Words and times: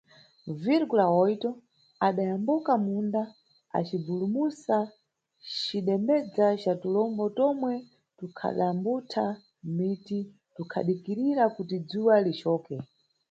Virgula 0.61 1.05
Oito 1.23 1.49
adayambuka 2.07 2.71
munda, 2.85 3.23
acibvulumusa 3.77 4.75
cidembedza 5.57 6.45
ca 6.61 6.73
tulombo 6.81 7.25
tomwe, 7.37 7.73
tukhadambutha 8.17 9.25
mmiti, 9.65 10.19
tukhadikirira 10.55 11.43
kuti 11.55 11.75
dzuwa 11.87 12.15
licoke. 12.25 12.77